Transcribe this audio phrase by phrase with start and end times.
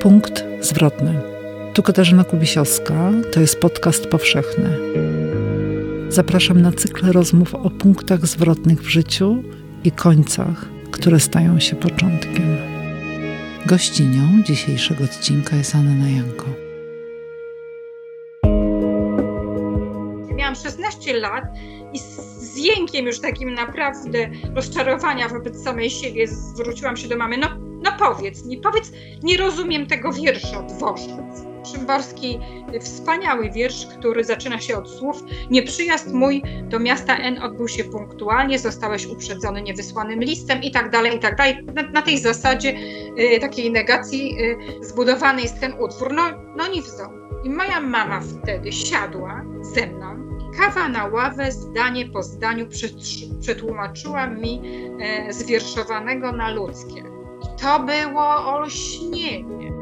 [0.00, 1.20] Punkt zwrotny.
[1.74, 4.78] Tu Katarzyna Kubisiowska, to jest podcast powszechny.
[6.08, 9.42] Zapraszam na cykl rozmów o punktach zwrotnych w życiu
[9.84, 12.56] i końcach, które stają się początkiem.
[13.66, 16.46] Gościnią dzisiejszego odcinka jest Anna Janko.
[20.34, 21.44] Miałam 16 lat
[21.92, 27.38] i z jękiem już takim naprawdę rozczarowania wobec samej siebie zwróciłam się do mamy.
[27.38, 27.67] No
[27.98, 28.92] powiedz mi, powiedz,
[29.22, 31.48] nie rozumiem tego wiersza Dworzec.
[31.72, 32.38] Szymborski,
[32.80, 38.58] wspaniały wiersz, który zaczyna się od słów Nieprzyjazd mój do miasta N odbył się punktualnie,
[38.58, 41.64] zostałeś uprzedzony niewysłanym listem i tak dalej, i tak dalej.
[41.74, 42.74] Na, na tej zasadzie
[43.18, 46.12] y, takiej negacji y, zbudowany jest ten utwór.
[46.12, 46.22] No,
[46.56, 46.82] no nie
[47.44, 52.66] I moja mama wtedy siadła ze mną Kawa na ławę, zdanie po zdaniu
[53.40, 54.62] przetłumaczyła mi
[55.00, 57.17] e, zwierszowanego na ludzkie.
[57.60, 59.72] To było olśnienie.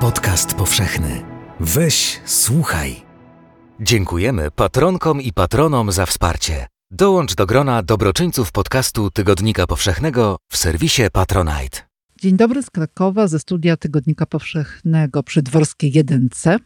[0.00, 1.22] Podcast powszechny.
[1.60, 3.02] Weź, słuchaj.
[3.80, 6.66] Dziękujemy patronkom i patronom za wsparcie.
[6.90, 11.91] Dołącz do grona dobroczyńców podcastu Tygodnika Powszechnego w serwisie Patronite.
[12.22, 16.58] Dzień dobry z Krakowa, ze studia Tygodnika Powszechnego przy Dworskiej 1C.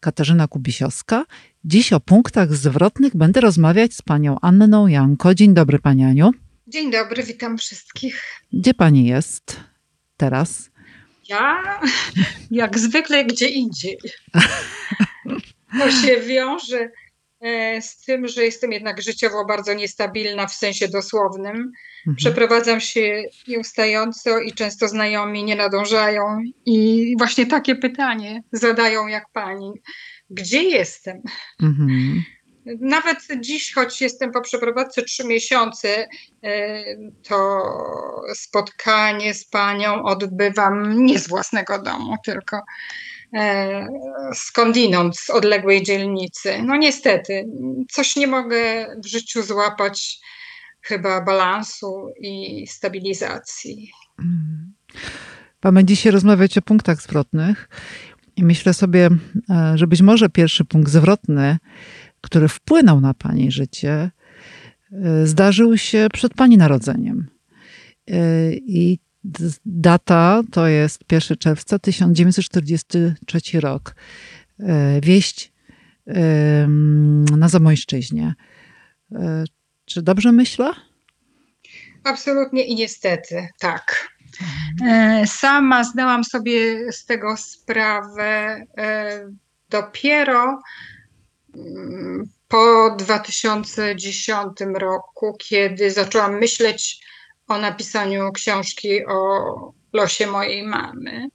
[0.00, 1.24] Katarzyna Kubisiowska.
[1.64, 5.34] Dziś o punktach zwrotnych będę rozmawiać z panią Anną Janko.
[5.34, 6.30] Dzień dobry, pani Aniu.
[6.66, 8.22] Dzień dobry, witam wszystkich.
[8.52, 9.60] Gdzie pani jest
[10.16, 10.70] teraz?
[11.28, 11.80] Ja,
[12.50, 13.98] jak zwykle, gdzie indziej.
[15.78, 16.90] To się wiąże
[17.80, 21.56] z tym, że jestem jednak życiowo bardzo niestabilna w sensie dosłownym.
[21.98, 22.16] Mhm.
[22.16, 26.22] Przeprowadzam się nieustająco i często znajomi nie nadążają
[26.66, 29.72] i właśnie takie pytanie zadają jak pani.
[30.30, 31.22] Gdzie jestem?
[31.62, 32.22] Mhm.
[32.80, 36.08] Nawet dziś, choć jestem po przeprowadzce trzy miesiące,
[36.42, 36.84] e,
[37.28, 37.62] to
[38.34, 42.62] spotkanie z panią odbywam nie z własnego domu, tylko E,
[44.34, 46.62] skądinąd, z odległej dzielnicy.
[46.62, 47.44] No niestety,
[47.90, 50.20] coś nie mogę w życiu złapać
[50.80, 53.90] chyba balansu i stabilizacji.
[54.18, 54.72] Mm.
[55.64, 57.68] Mamy dzisiaj rozmawiać o punktach zwrotnych
[58.36, 59.08] i myślę sobie,
[59.50, 61.58] e, że być może pierwszy punkt zwrotny,
[62.20, 64.10] który wpłynął na Pani życie,
[64.92, 67.26] e, zdarzył się przed Pani narodzeniem.
[68.66, 68.98] I
[69.64, 73.94] Data to jest 1 czerwca 1943 rok.
[74.60, 75.52] E, wieść
[77.36, 78.34] na Zamojszczyźnie.
[79.12, 79.44] E,
[79.84, 80.72] czy dobrze myślę?
[82.04, 84.08] Absolutnie i niestety, tak.
[84.86, 88.62] E, sama zdałam sobie z tego sprawę
[89.68, 90.58] dopiero
[91.54, 97.07] mm, po 2010 roku, kiedy zaczęłam myśleć
[97.48, 101.28] o napisaniu książki o losie mojej mamy.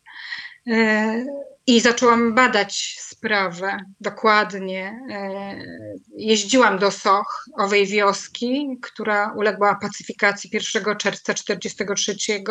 [0.67, 1.25] E,
[1.67, 4.99] I zaczęłam badać sprawę dokładnie.
[5.11, 5.55] E,
[6.17, 12.43] jeździłam do Soch, owej wioski, która uległa pacyfikacji 1 czerwca 1943,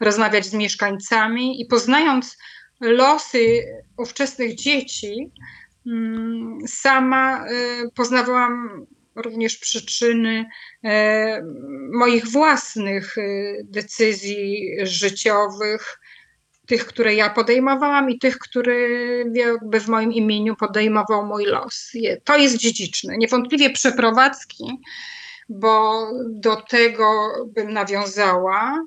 [0.00, 2.38] rozmawiać z mieszkańcami i poznając
[2.80, 3.64] losy
[3.96, 5.30] ówczesnych dzieci,
[5.86, 7.50] mm, sama e,
[7.94, 8.86] poznawałam
[9.22, 10.46] również przyczyny
[10.84, 11.42] e,
[11.92, 13.22] moich własnych e,
[13.64, 16.00] decyzji życiowych,
[16.66, 18.76] tych, które ja podejmowałam i tych, które
[19.32, 21.92] jakby w moim imieniu podejmował mój los.
[22.24, 23.16] To jest dziedziczne.
[23.16, 24.64] Niewątpliwie przeprowadzki,
[25.48, 28.84] bo do tego bym nawiązała,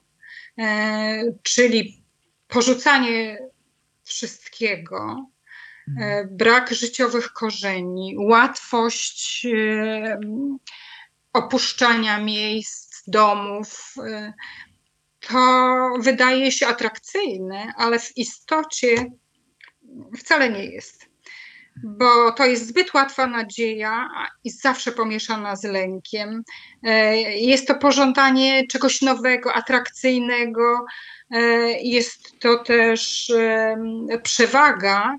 [0.57, 2.03] e, czyli
[2.47, 3.39] porzucanie
[4.03, 5.25] wszystkiego,
[6.31, 10.19] brak życiowych korzeni, łatwość e,
[11.33, 13.93] opuszczania miejsc, domów.
[14.07, 14.33] E,
[15.19, 19.05] to wydaje się atrakcyjne, ale w istocie
[20.17, 21.11] wcale nie jest.
[21.83, 24.09] Bo to jest zbyt łatwa nadzieja
[24.43, 26.43] i zawsze pomieszana z lękiem.
[27.35, 30.85] Jest to pożądanie czegoś nowego, atrakcyjnego.
[31.81, 33.31] Jest to też
[34.23, 35.17] przewaga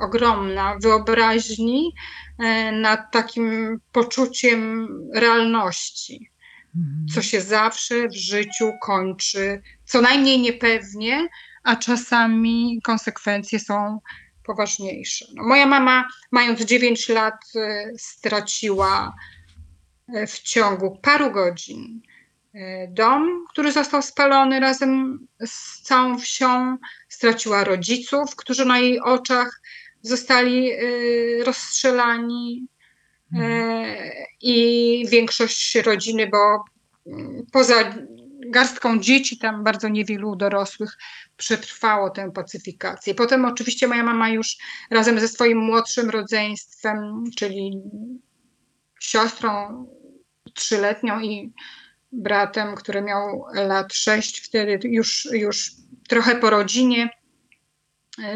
[0.00, 1.92] ogromna wyobraźni
[2.38, 6.30] e, nad takim poczuciem realności,
[6.76, 7.06] mhm.
[7.14, 11.28] co się zawsze w życiu kończy co najmniej niepewnie,
[11.62, 14.00] a czasami konsekwencje są
[14.44, 15.26] poważniejsze.
[15.34, 19.14] No, moja mama, mając 9 lat, e, straciła
[20.14, 22.00] e, w ciągu paru godzin
[22.88, 26.78] dom, który został spalony razem z całą wsią.
[27.08, 29.60] Straciła rodziców, którzy na jej oczach
[30.04, 30.72] zostali
[31.44, 32.68] rozstrzelani.
[34.40, 36.64] I większość rodziny, bo
[37.06, 37.74] mm, poza
[38.46, 40.98] garstką dzieci, tam bardzo niewielu dorosłych
[41.36, 43.14] przetrwało tę pacyfikację.
[43.14, 44.56] Potem oczywiście moja mama już
[44.90, 47.82] razem ze swoim młodszym rodzeństwem, czyli
[49.00, 49.86] siostrą
[50.54, 51.52] trzyletnią i
[52.12, 55.70] bratem, który miał lat sześć, wtedy już, już
[56.08, 57.10] trochę po rodzinie,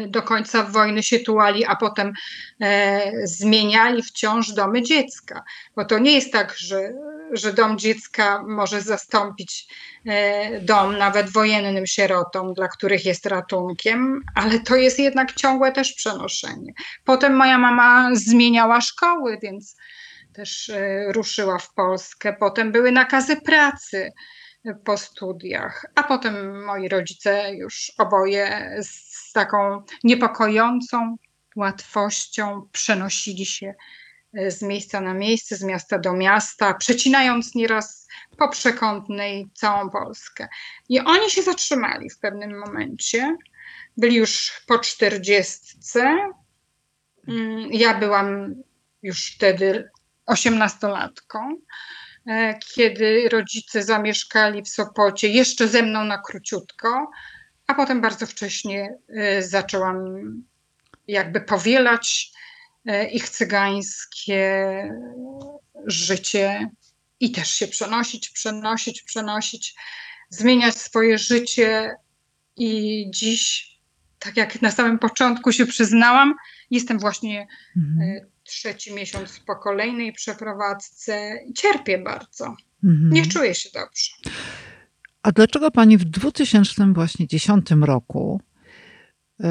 [0.07, 2.13] do końca wojny się tułali, a potem
[2.61, 5.43] e, zmieniali wciąż domy dziecka.
[5.75, 6.93] Bo to nie jest tak, że,
[7.31, 9.67] że dom dziecka może zastąpić
[10.05, 15.93] e, dom nawet wojennym sierotom, dla których jest ratunkiem, ale to jest jednak ciągłe też
[15.93, 16.73] przenoszenie.
[17.03, 19.75] Potem moja mama zmieniała szkoły, więc
[20.33, 22.33] też e, ruszyła w Polskę.
[22.39, 24.11] Potem były nakazy pracy
[24.85, 31.17] po studiach, a potem moi rodzice już oboje z taką niepokojącą
[31.55, 33.73] łatwością przenosili się
[34.33, 38.07] e, z miejsca na miejsce, z miasta do miasta, przecinając nieraz
[38.37, 40.47] po przekątnej całą Polskę.
[40.89, 43.37] I oni się zatrzymali w pewnym momencie.
[43.97, 46.17] Byli już po czterdziestce.
[47.27, 48.55] Mm, ja byłam
[49.03, 49.89] już wtedy
[50.25, 51.55] osiemnastolatką.
[52.29, 57.11] E, kiedy rodzice zamieszkali w Sopocie, jeszcze ze mną na króciutko,
[57.67, 60.05] a potem bardzo wcześnie e, zaczęłam
[61.07, 62.31] jakby powielać
[62.85, 64.83] e, ich cygańskie
[65.85, 66.69] życie
[67.19, 69.75] i też się przenosić, przenosić, przenosić,
[70.29, 71.95] zmieniać swoje życie.
[72.57, 73.71] I dziś,
[74.19, 76.35] tak jak na samym początku się przyznałam,
[76.71, 78.19] jestem właśnie mhm
[78.49, 82.55] trzeci miesiąc po kolejnej przeprowadzce cierpię bardzo.
[82.83, 83.09] Mhm.
[83.09, 84.11] Nie czuję się dobrze.
[85.23, 88.41] A dlaczego pani w 2010 roku
[89.39, 89.45] y,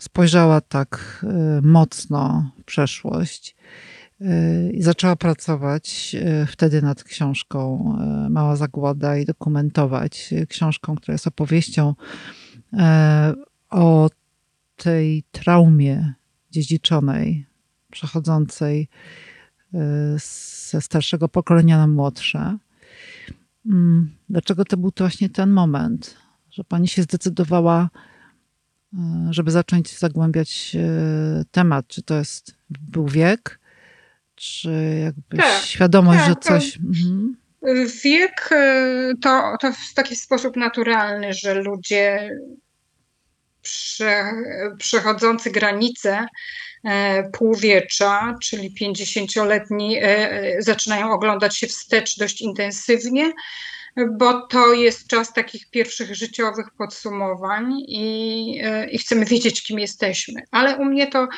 [0.00, 1.24] spojrzała tak
[1.58, 3.56] y, mocno w przeszłość
[4.72, 6.16] i zaczęła pracować
[6.46, 7.96] wtedy nad książką
[8.30, 11.94] Mała Zagłada i dokumentować książką, która jest opowieścią
[13.74, 14.10] o
[14.76, 16.14] tej traumie
[16.50, 17.46] dziedziczonej
[17.90, 18.88] przechodzącej
[19.74, 19.78] y,
[20.68, 22.58] ze starszego pokolenia na młodsze.
[23.66, 26.16] Mm, dlaczego to był to właśnie ten moment,
[26.50, 27.90] że pani się zdecydowała,
[28.94, 28.96] y,
[29.30, 30.76] żeby zacząć zagłębiać
[31.40, 31.86] y, temat?
[31.86, 33.60] Czy to jest był wiek,
[34.34, 36.76] czy jakby tak, świadomość, tak, że coś.
[36.78, 37.36] Mhm.
[38.04, 38.50] Wiek
[39.22, 42.30] to, to w taki sposób naturalny, że ludzie
[43.64, 44.32] prze,
[44.78, 46.26] przechodzący granice
[46.84, 53.32] E, półwiecza, czyli 50-letni, e, e, zaczynają oglądać się wstecz dość intensywnie,
[54.10, 60.42] bo to jest czas takich pierwszych życiowych podsumowań i, i chcemy wiedzieć, kim jesteśmy.
[60.50, 61.28] Ale u mnie to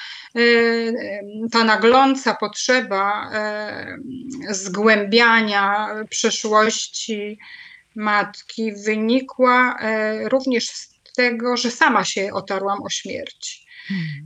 [1.52, 3.30] ta nagląca potrzeba
[4.50, 7.38] zgłębiania przeszłości
[7.94, 9.78] matki wynikła
[10.30, 13.66] również z tego, że sama się otarłam o śmierć.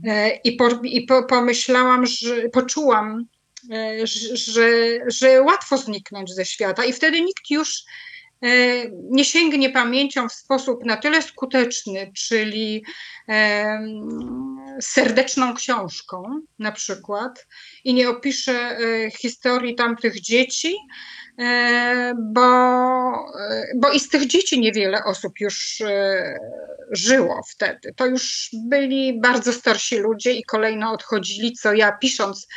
[0.07, 3.25] E, I, po, i po, pomyślałam, że poczułam,
[3.71, 4.69] e, że,
[5.07, 7.83] że łatwo zniknąć ze świata, i wtedy nikt już
[8.43, 8.47] e,
[8.89, 12.83] nie sięgnie pamięcią w sposób na tyle skuteczny, czyli
[14.81, 17.47] serdeczną książką na przykład,
[17.83, 18.77] i nie opisze
[19.19, 21.20] historii tamtych dzieci, E,
[22.15, 22.49] bo,
[23.39, 26.39] e, bo i z tych dzieci niewiele osób już e,
[26.91, 27.93] żyło wtedy.
[27.95, 32.47] To już byli bardzo starsi ludzie i kolejno odchodzili, co ja pisząc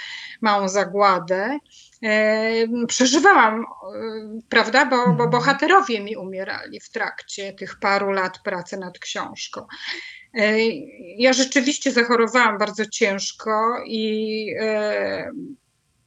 [0.41, 1.59] Małą Zagładę,
[2.89, 3.65] przeżywałam,
[4.49, 5.31] prawda, bo, bo mhm.
[5.31, 9.67] bohaterowie mi umierali w trakcie tych paru lat pracy nad książką.
[11.17, 14.47] Ja rzeczywiście zachorowałam bardzo ciężko i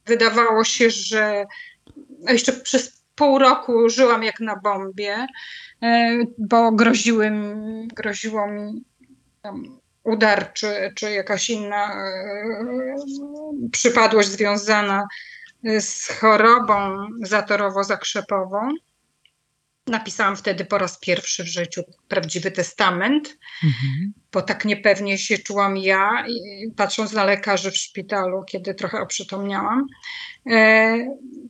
[0.06, 1.46] wydawało się, że
[2.28, 5.26] jeszcze przez pół roku żyłam jak na bombie,
[5.82, 7.32] e, bo groziły,
[7.94, 8.84] groziło mi
[10.04, 12.96] udar czy, czy jakaś inna e,
[13.72, 15.08] przypadłość związana
[15.80, 18.68] z chorobą zatorowo-zakrzepową.
[19.88, 24.12] Napisałam wtedy po raz pierwszy w życiu prawdziwy testament, mhm.
[24.32, 26.26] bo tak niepewnie się czułam ja,
[26.76, 29.86] patrząc na lekarzy w szpitalu, kiedy trochę oprzytomniałam.
[30.50, 30.96] E,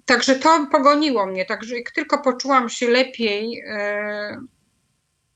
[0.04, 1.45] także to pogoniło mnie.
[1.45, 4.40] Także jak tylko poczułam się lepiej, e,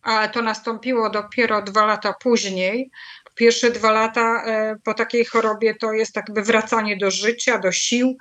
[0.03, 2.91] ale to nastąpiło dopiero dwa lata później.
[3.35, 8.17] Pierwsze dwa lata e, po takiej chorobie to jest jakby wracanie do życia, do sił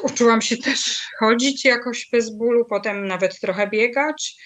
[0.00, 4.36] uczyłam się też chodzić jakoś bez bólu, potem nawet trochę biegać.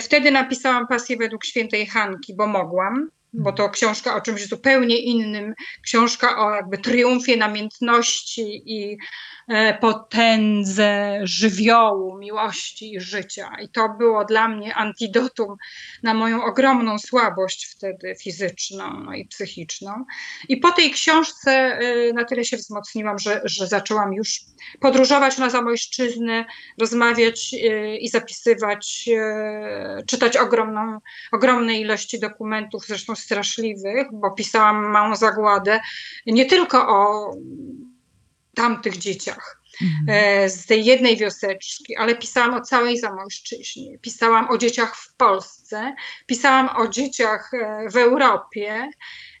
[0.00, 5.54] Wtedy napisałam pasję według świętej Hanki, bo mogłam bo to książka o czymś zupełnie innym,
[5.82, 8.96] książka o jakby triumfie namiętności i e,
[9.80, 13.50] potędze żywiołu, miłości i życia.
[13.62, 15.56] I to było dla mnie antidotum
[16.02, 20.04] na moją ogromną słabość wtedy fizyczną no i psychiczną.
[20.48, 24.40] I po tej książce e, na tyle się wzmocniłam, że, że zaczęłam już
[24.80, 26.44] podróżować na Zamojszczyznę,
[26.80, 29.08] rozmawiać e, i zapisywać,
[30.06, 30.98] czytać ogromną,
[31.32, 35.80] ogromne ilości dokumentów, zresztą straszliwych, bo pisałam małą zagładę
[36.26, 37.30] nie tylko o
[38.56, 40.06] tamtych dzieciach, mhm.
[40.08, 43.98] E, z tej jednej wioseczki, ale pisałam o całej Zamojszczyźnie.
[43.98, 45.65] Pisałam o dzieciach w Polsce,
[46.26, 48.90] pisałam o dzieciach e, w Europie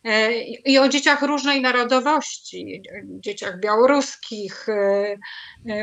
[0.04, 4.66] e, i o dzieciach różnej narodowości, dzieciach białoruskich,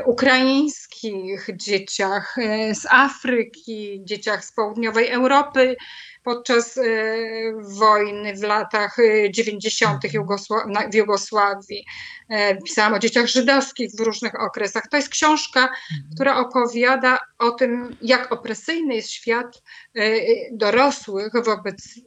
[0.06, 2.36] ukraińskich, dzieciach
[2.74, 5.76] z Afryki, dzieciach z południowej Europy
[6.24, 6.84] podczas e,
[7.80, 8.98] wojny w latach
[9.30, 10.06] 90.
[10.06, 10.92] Mhm.
[10.92, 11.86] W Jugosławii.
[12.30, 14.84] E, pisałam o dzieciach żydowskich w różnych okresach.
[14.92, 16.10] To jest książka, mhm.
[16.16, 19.62] która opowiada o tym, jak opresyjny jest świat e,
[20.52, 22.00] dorosłych wobec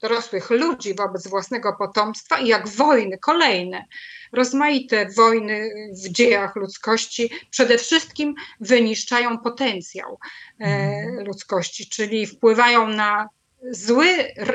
[0.00, 3.84] dorosłych ludzi wobec własnego potomstwa i jak wojny kolejne,
[4.32, 5.70] rozmaite wojny
[6.04, 10.18] w dziejach ludzkości przede wszystkim wyniszczają potencjał
[10.60, 11.26] e, mhm.
[11.26, 13.28] ludzkości, czyli wpływają na
[13.70, 14.06] zły,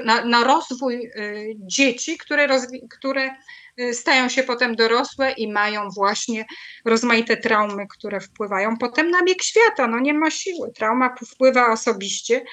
[0.06, 1.12] na, na rozwój e,
[1.56, 3.30] dzieci, które, rozwi- które
[3.94, 6.46] stają się potem dorosłe i mają właśnie
[6.86, 9.88] rozmaite traumy, które wpływają potem na bieg świata.
[9.88, 10.72] No nie ma siły.
[10.72, 12.44] Trauma wpływa osobiście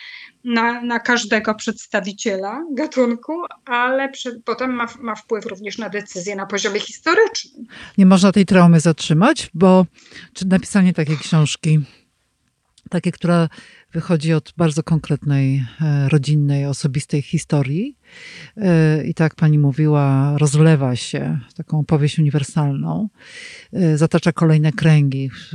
[0.45, 3.33] na, na każdego przedstawiciela gatunku,
[3.65, 7.67] ale przy, potem ma, ma wpływ również na decyzje na poziomie historycznym.
[7.99, 9.87] Nie można tej traumy zatrzymać, bo
[10.35, 11.81] czy napisanie takiej książki,
[12.91, 13.49] takie, która
[13.93, 17.97] wychodzi od bardzo konkretnej, e, rodzinnej, osobistej historii.
[18.57, 23.09] E, I tak pani mówiła, rozlewa się w taką opowieść uniwersalną,
[23.73, 25.55] e, zatacza kolejne kręgi, w,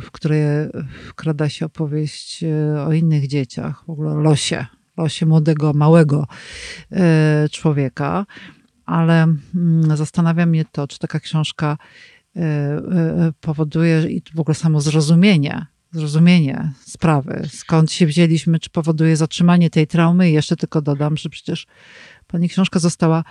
[0.00, 0.68] w, które
[1.08, 2.44] wkrada się opowieść
[2.86, 4.66] o innych dzieciach, w ogóle losie,
[4.96, 6.26] losie młodego, małego
[7.50, 8.26] człowieka.
[8.86, 11.78] Ale mm, zastanawia mnie to, czy taka książka
[13.40, 19.86] powoduje i w ogóle samo zrozumienie zrozumienie sprawy, skąd się wzięliśmy, czy powoduje zatrzymanie tej
[19.86, 20.30] traumy.
[20.30, 21.66] I jeszcze tylko dodam, że przecież
[22.26, 23.24] pani książka została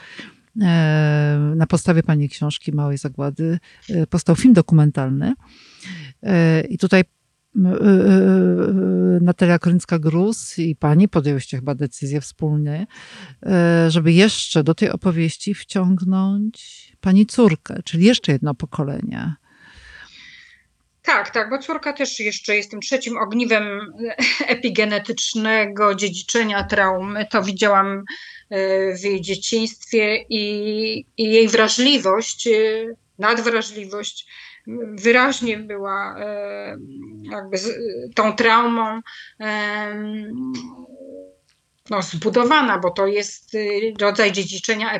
[0.61, 5.33] e, na podstawie pani książki Małej Zagłady e, powstał film dokumentalny.
[6.23, 7.03] E, I tutaj
[9.21, 12.87] Natalia Koryncka-Gruz i pani podjęłyście chyba decyzję wspólnie,
[13.87, 19.35] żeby jeszcze do tej opowieści wciągnąć pani córkę, czyli jeszcze jedno pokolenie.
[21.03, 23.93] Tak, tak, bo córka też jeszcze jest tym trzecim ogniwem
[24.47, 27.25] epigenetycznego dziedziczenia traumy.
[27.25, 28.03] To widziałam
[28.49, 32.51] e, w jej dzieciństwie i, i jej wrażliwość, e,
[33.19, 34.27] nadwrażliwość
[34.93, 36.77] wyraźnie była e,
[37.31, 37.57] jakby
[38.15, 39.01] tą traumą
[41.91, 44.99] no, zbudowana, bo to jest y, rodzaj dziedziczenia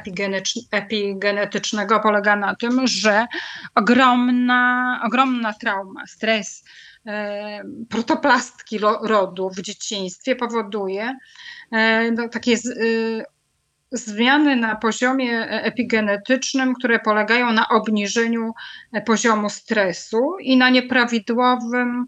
[0.72, 3.28] epigenetycznego, polega na tym, że
[3.76, 6.64] ogromna, ogromna trauma, stres,
[7.08, 11.18] e, protoplastki rodu w dzieciństwie powoduje
[11.72, 13.26] e, no, takie z, y,
[13.92, 18.54] zmiany na poziomie epigenetycznym, które polegają na obniżeniu
[19.06, 22.06] poziomu stresu i na nieprawidłowym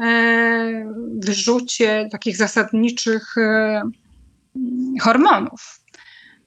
[0.00, 0.86] e,
[1.18, 3.82] wyrzucie takich zasadniczych e,
[5.02, 5.84] hormonów.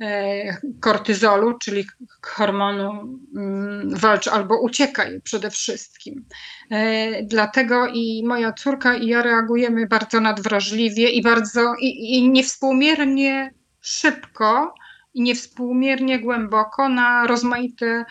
[0.02, 1.86] E, kortyzolu, czyli
[2.22, 6.26] hormonu mm, walcz albo uciekaj przede wszystkim.
[6.72, 13.54] E, dlatego i moja córka i ja reagujemy bardzo nadwrażliwie i bardzo i, i niewspółmiernie
[13.82, 14.74] szybko
[15.14, 18.06] i niewspółmiernie głęboko na rozmaite,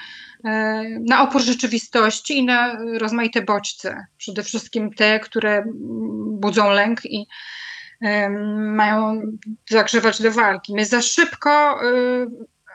[0.44, 4.06] e, na opór rzeczywistości i na rozmaite bodźce.
[4.18, 5.64] Przede wszystkim te, które
[6.30, 7.26] budzą lęk i
[8.58, 9.22] mają
[9.70, 10.74] zagrzewać do walki.
[10.74, 12.26] My za szybko y,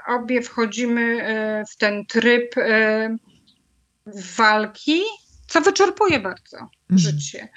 [0.07, 3.17] obie wchodzimy y, w ten tryb y,
[4.37, 5.01] walki,
[5.47, 6.69] co wyczerpuje bardzo mhm.
[6.89, 7.49] życie.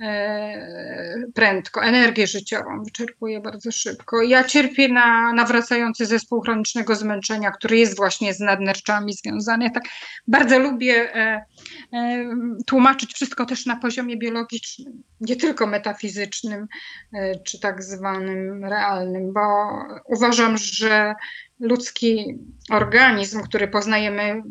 [0.00, 4.22] E, prędko, energię życiową wyczerpuje bardzo szybko.
[4.22, 9.70] Ja cierpię na nawracający zespół chronicznego zmęczenia, który jest właśnie z nadnerczami związany.
[9.70, 9.82] Tak
[10.28, 11.44] bardzo lubię e,
[11.92, 12.30] e,
[12.66, 16.66] tłumaczyć wszystko też na poziomie biologicznym, nie tylko metafizycznym
[17.44, 19.40] czy tak zwanym realnym, bo
[20.06, 21.14] uważam, że
[21.60, 22.38] ludzki
[22.70, 24.42] organizm, który poznajemy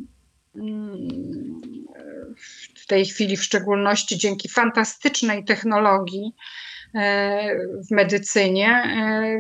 [0.56, 1.60] mm,
[2.88, 6.36] tej chwili, w szczególności dzięki fantastycznej technologii
[6.96, 7.56] e,
[7.88, 9.40] w medycynie, e,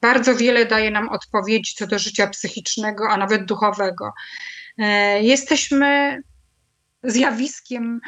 [0.00, 4.12] bardzo wiele daje nam odpowiedzi co do życia psychicznego, a nawet duchowego.
[4.78, 6.18] E, jesteśmy
[7.02, 8.00] zjawiskiem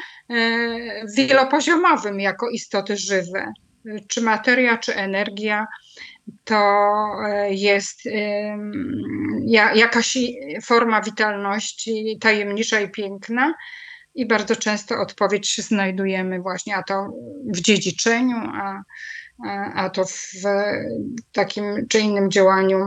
[1.15, 3.53] wielopoziomowym jako istoty żywe.
[4.07, 5.67] Czy materia, czy energia
[6.43, 7.11] to
[7.49, 8.01] jest
[9.73, 10.17] jakaś
[10.63, 13.53] forma witalności tajemnicza i piękna.
[14.15, 17.07] I bardzo często odpowiedź znajdujemy właśnie, a to
[17.45, 18.83] w dziedziczeniu, a,
[19.75, 20.43] a, to w
[21.31, 22.85] takim czy innym działaniu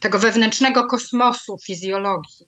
[0.00, 2.46] tego wewnętrznego kosmosu fizjologii.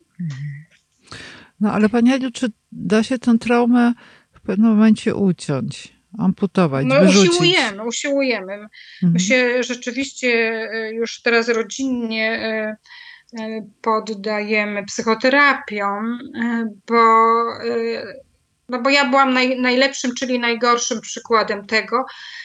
[1.60, 3.92] No ale Pani Aniu, czy da się tę traumę
[4.32, 5.96] w pewnym momencie uciąć?
[6.18, 7.30] amputować, no, wyrzucić.
[7.30, 8.52] Usiłujemy, usiłujemy.
[8.52, 9.12] Mhm.
[9.12, 10.28] My się rzeczywiście
[10.72, 12.76] e, już teraz rodzinnie e,
[13.82, 16.18] poddajemy psychoterapiom,
[16.86, 16.94] bo,
[18.68, 22.04] no bo ja byłam naj, najlepszym, czyli najgorszym przykładem tego,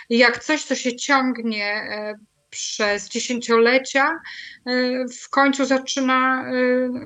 [0.10, 1.90] jak coś, co się ciągnie
[2.50, 4.20] przez dziesięciolecia,
[5.22, 6.46] w końcu zaczyna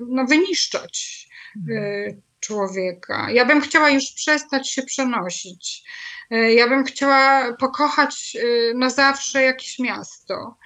[0.08, 2.22] no, wyniszczać mhm.
[2.40, 3.32] człowieka.
[3.32, 5.84] Ja bym chciała już przestać się przenosić.
[6.32, 10.58] E, ja bym chciała pokochać e, na zawsze jakieś miasto.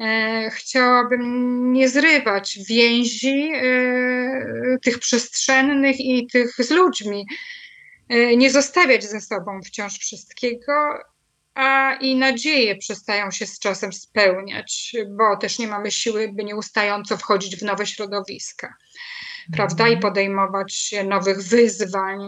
[0.00, 3.52] E, chciałabym nie zrywać więzi
[4.82, 7.26] tych przestrzennych i tych z ludźmi.
[8.36, 10.72] Nie zostawiać ze sobą wciąż wszystkiego,
[11.54, 17.16] a i nadzieje przestają się z czasem spełniać, bo też nie mamy siły, by nieustająco
[17.16, 18.74] wchodzić w nowe środowiska
[19.52, 22.18] prawda, i podejmować się nowych wyzwań.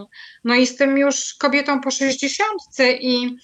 [0.43, 3.37] No jestem już kobietą po sześćdziesiątce i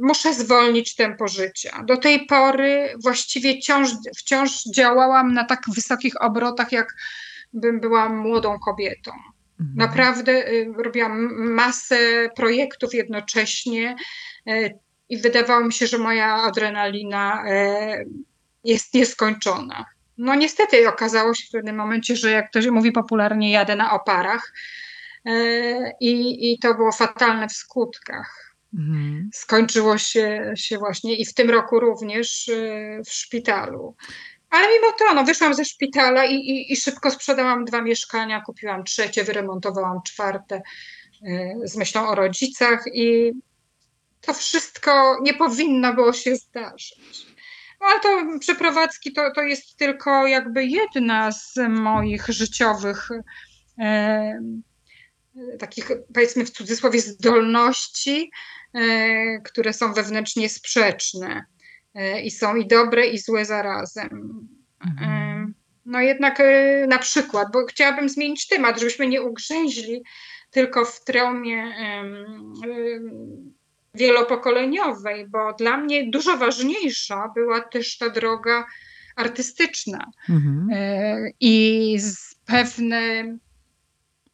[0.00, 1.82] muszę zwolnić tempo życia.
[1.84, 6.94] Do tej pory właściwie wciąż, wciąż działałam na tak wysokich obrotach, jak
[7.52, 9.12] bym była młodą kobietą.
[9.60, 9.76] Mhm.
[9.76, 13.96] Naprawdę y, robiłam masę projektów jednocześnie
[14.48, 18.08] y, i wydawało mi się, że moja adrenalina y,
[18.64, 19.86] jest nieskończona.
[20.20, 24.52] No niestety okazało się w pewnym momencie, że jak ktoś mówi popularnie, jadę na oparach
[25.24, 28.54] e, i, i to było fatalne w skutkach.
[28.74, 29.30] Mhm.
[29.34, 33.96] Skończyło się, się właśnie i w tym roku również e, w szpitalu.
[34.50, 38.84] Ale mimo to, no, wyszłam ze szpitala i, i, i szybko sprzedałam dwa mieszkania, kupiłam
[38.84, 40.62] trzecie, wyremontowałam czwarte
[41.26, 43.32] e, z myślą o rodzicach i
[44.20, 47.29] to wszystko nie powinno było się zdarzyć.
[47.80, 53.08] No, ale to przeprowadzki to, to jest tylko jakby jedna z moich życiowych
[53.78, 54.40] e,
[55.58, 58.30] takich powiedzmy w cudzysłowie zdolności,
[58.74, 61.44] e, które są wewnętrznie sprzeczne
[61.94, 64.48] e, i są i dobre i złe zarazem.
[64.86, 65.10] Mhm.
[65.10, 65.52] E,
[65.84, 70.02] no jednak e, na przykład, bo chciałabym zmienić temat, żebyśmy nie ugrzęźli
[70.50, 71.74] tylko w traumie
[73.94, 78.66] wielopokoleniowej, bo dla mnie dużo ważniejsza była też ta droga
[79.16, 80.68] artystyczna mhm.
[80.72, 81.98] E, i
[82.46, 83.24] pewne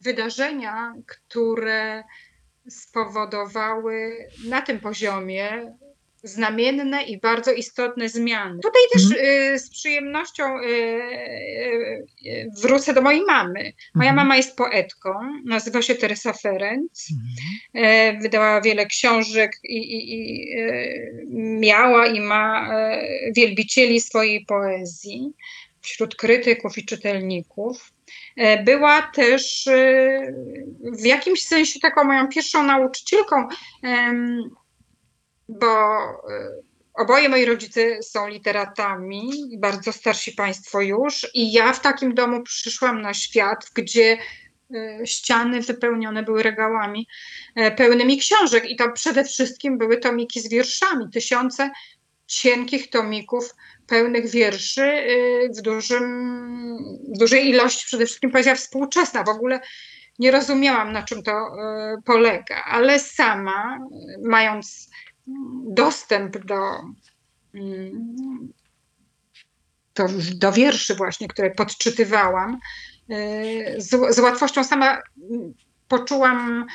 [0.01, 2.05] wydarzenia, które
[2.69, 4.17] spowodowały
[4.49, 5.77] na tym poziomie
[6.23, 8.59] znamienne i bardzo istotne zmiany.
[8.63, 9.55] Tutaj też mhm.
[9.55, 10.67] y, z przyjemnością y,
[12.27, 13.73] y, wrócę do mojej mamy.
[13.95, 14.17] Moja mhm.
[14.17, 15.11] mama jest poetką,
[15.45, 17.09] nazywa się Teresa Ferenc.
[17.75, 18.23] Mhm.
[18.23, 20.57] Wydała wiele książek i, i, i
[21.61, 22.71] miała i ma
[23.37, 25.33] wielbicieli swojej poezji
[25.81, 27.93] wśród krytyków i czytelników.
[28.65, 29.69] Była też
[30.83, 33.49] w jakimś sensie taką moją pierwszą nauczycielką
[35.49, 42.15] bo y, oboje moi rodzice są literatami, bardzo starsi państwo już, i ja w takim
[42.15, 44.19] domu przyszłam na świat, gdzie
[44.75, 47.09] y, ściany wypełnione były regałami
[47.55, 51.71] e, pełnymi książek i to przede wszystkim były tomiki z wierszami, tysiące
[52.27, 53.55] cienkich tomików
[53.87, 55.07] pełnych wierszy
[55.59, 56.79] w, dużym,
[57.15, 59.25] w dużej ilości, przede wszystkim poezja współczesna.
[59.25, 59.61] W ogóle
[60.19, 61.33] nie rozumiałam, na czym to
[62.05, 63.79] polega, ale sama,
[64.23, 64.89] mając
[65.65, 66.61] dostęp do,
[69.95, 72.59] do, do wierszy właśnie, które podczytywałam,
[73.11, 75.03] y, z, z łatwością sama
[75.89, 76.67] poczułam,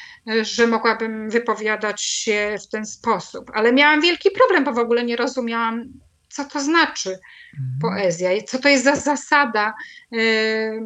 [0.42, 3.52] że mogłabym wypowiadać się w ten sposób.
[3.54, 5.84] Ale miałam wielki problem, bo w ogóle nie rozumiałam,
[6.30, 7.80] co to znaczy mhm.
[7.82, 9.74] poezja i co to jest za zasada,
[10.14, 10.82] y,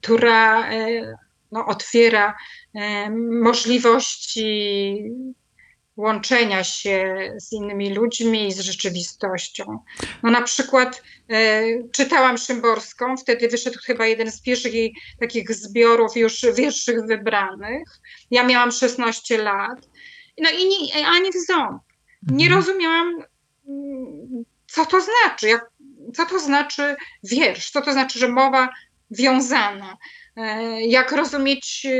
[0.00, 1.14] która y,
[1.52, 2.36] no, otwiera
[3.42, 5.02] możliwości
[6.00, 9.78] łączenia się z innymi ludźmi i z rzeczywistością.
[10.22, 16.16] No na przykład e, czytałam Szymborską, wtedy wyszedł chyba jeden z pierwszych jej takich zbiorów
[16.16, 17.88] już wierszych wybranych.
[18.30, 19.88] Ja miałam 16 lat.
[20.38, 21.82] No i nie, ani w ząb.
[22.22, 22.60] Nie mhm.
[22.60, 23.24] rozumiałam,
[23.68, 25.70] mm, co to znaczy, jak,
[26.14, 28.68] co to znaczy wiersz, co to znaczy, że mowa
[29.10, 29.96] wiązana,
[30.36, 31.90] e, jak rozumieć e,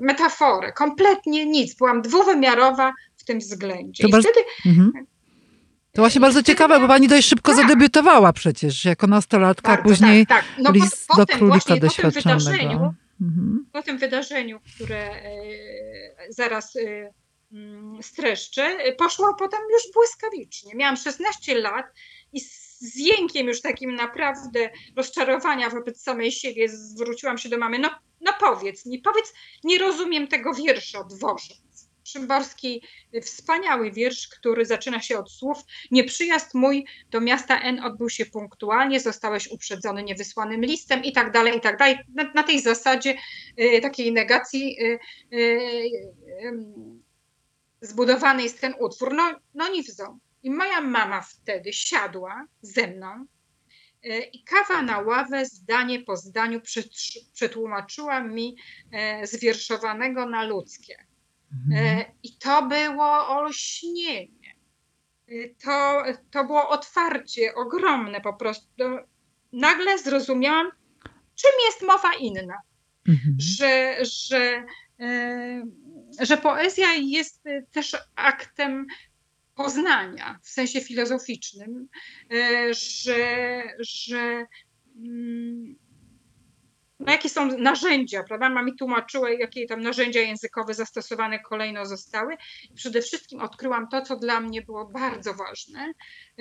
[0.00, 0.72] metaforę.
[0.72, 1.74] Kompletnie nic.
[1.74, 4.04] Byłam dwuwymiarowa w tym względzie.
[4.04, 5.06] To, bardzo, wtedy, mhm.
[5.92, 7.60] to właśnie bardzo ciekawe, bo pani dość szybko tak.
[7.60, 10.64] zadebiutowała przecież jako nastolatka, bardzo, później tak, tak.
[10.64, 12.10] No, list po, do królika doświadczonego.
[12.12, 13.66] Po tym, wydarzeniu, mhm.
[13.72, 15.32] po tym wydarzeniu, które e,
[16.28, 17.12] zaraz e,
[17.52, 20.74] mm, streszczę, poszło potem już błyskawicznie.
[20.74, 21.86] Miałam 16 lat
[22.32, 22.40] i
[22.82, 27.78] z jękiem już takim naprawdę rozczarowania wobec samej siebie zwróciłam się do mamy.
[27.78, 29.32] No, no powiedz mi, powiedz,
[29.64, 31.62] nie rozumiem tego wiersza dworzec.
[32.12, 32.82] Szymborski,
[33.22, 35.58] wspaniały wiersz, który zaczyna się od słów
[35.90, 41.58] Nieprzyjazd mój do miasta N odbył się punktualnie, zostałeś uprzedzony niewysłanym listem i tak dalej,
[41.58, 41.98] i tak dalej.
[42.14, 43.14] Na, na tej zasadzie
[43.60, 44.98] y, takiej negacji y,
[45.32, 45.38] y,
[46.42, 47.02] y
[47.82, 49.14] zbudowany jest ten utwór.
[49.14, 50.18] No, no nie wzą.
[50.42, 53.26] I moja mama wtedy siadła ze mną
[54.04, 56.60] y, i kawa na ławę, zdanie po zdaniu
[57.34, 58.56] przetłumaczyła mi
[58.92, 61.06] e, zwierszowanego na ludzkie.
[61.52, 61.86] Mhm.
[61.86, 64.56] E, I to było olśnienie.
[65.28, 65.32] E,
[65.64, 68.84] to, to było otwarcie ogromne po prostu.
[69.52, 70.70] Nagle zrozumiałam,
[71.34, 72.56] czym jest mowa inna.
[73.08, 73.36] Mhm.
[73.38, 74.64] Że, że,
[75.00, 75.62] e,
[76.20, 78.86] że poezja jest też aktem
[79.54, 81.88] poznania w sensie filozoficznym,
[82.70, 84.46] że, że
[84.96, 85.76] mm,
[87.06, 88.48] no jakie są narzędzia, prawda?
[88.48, 92.36] Mama mi tłumaczyła, jakie tam narzędzia językowe zastosowane kolejno zostały.
[92.74, 95.92] Przede wszystkim odkryłam to, co dla mnie było bardzo ważne,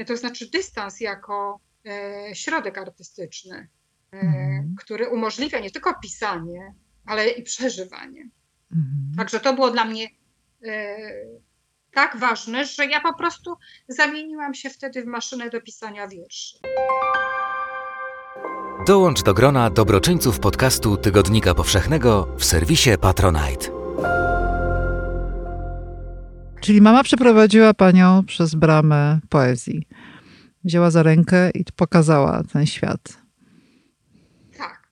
[0.07, 3.67] to znaczy dystans jako e, środek artystyczny,
[4.13, 4.75] e, mhm.
[4.79, 6.73] który umożliwia nie tylko pisanie,
[7.05, 8.29] ale i przeżywanie.
[8.71, 9.13] Mhm.
[9.17, 10.07] Także to było dla mnie
[10.65, 10.97] e,
[11.93, 13.55] tak ważne, że ja po prostu
[13.87, 16.57] zamieniłam się wtedy w maszynę do pisania wierszy.
[18.87, 23.71] Dołącz do grona dobroczyńców podcastu Tygodnika Powszechnego w serwisie Patronite.
[26.61, 29.87] Czyli mama przeprowadziła panią przez bramę poezji.
[30.63, 33.20] Wzięła za rękę i pokazała ten świat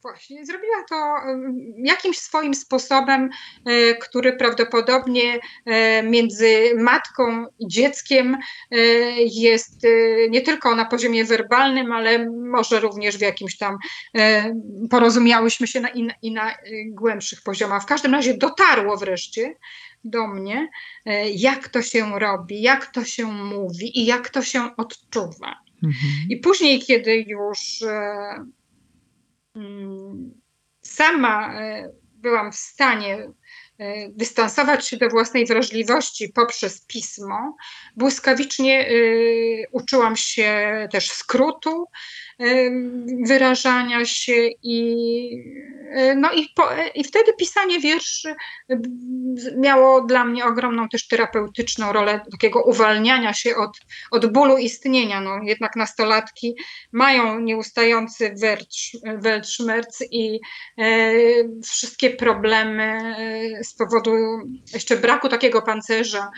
[0.09, 0.45] właśnie.
[0.45, 1.15] Zrobiła to
[1.77, 3.29] jakimś swoim sposobem,
[3.65, 8.37] e, który prawdopodobnie e, między matką i dzieckiem
[8.71, 8.77] e,
[9.21, 9.87] jest
[10.29, 13.77] nie tylko na poziomie werbalnym, ale może również w jakimś tam
[14.89, 16.55] porozumiałyśmy się na, i, na, i na
[16.87, 17.83] głębszych poziomach.
[17.83, 19.55] W każdym razie dotarło wreszcie
[20.03, 20.69] do mnie,
[21.35, 25.55] jak to się robi, jak to się mówi i jak to się odczuwa.
[25.83, 26.13] Mhm.
[26.29, 27.59] I później, kiedy już
[30.81, 33.31] sama e, byłam w stanie
[33.77, 37.55] e, dystansować się do własnej wrażliwości poprzez pismo.
[37.95, 38.93] Błyskawicznie e,
[39.71, 41.85] uczyłam się też skrótu,
[43.27, 45.29] wyrażania się i,
[46.15, 46.63] no i, po,
[46.95, 48.35] i wtedy pisanie wierszy
[49.57, 53.79] miało dla mnie ogromną też terapeutyczną rolę takiego uwalniania się od,
[54.11, 55.21] od bólu istnienia.
[55.21, 56.55] No, jednak nastolatki
[56.91, 58.35] mają nieustający
[59.17, 60.39] weltschmerz i
[60.77, 61.13] e,
[61.63, 62.83] wszystkie problemy
[63.59, 64.11] e, z powodu
[64.73, 66.31] jeszcze braku takiego pancerza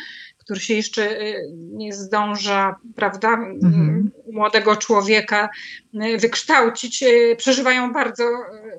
[0.52, 4.12] który się jeszcze y, nie zdąża, prawda, mhm.
[4.32, 5.50] młodego człowieka
[5.96, 8.24] y, wykształcić, y, przeżywają bardzo,